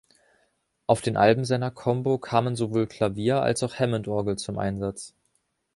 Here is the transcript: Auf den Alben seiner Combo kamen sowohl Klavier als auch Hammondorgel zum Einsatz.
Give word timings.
Auf 0.87 1.01
den 1.03 1.15
Alben 1.15 1.45
seiner 1.45 1.69
Combo 1.69 2.17
kamen 2.17 2.55
sowohl 2.55 2.87
Klavier 2.87 3.43
als 3.43 3.61
auch 3.61 3.75
Hammondorgel 3.75 4.35
zum 4.35 4.57
Einsatz. 4.57 5.13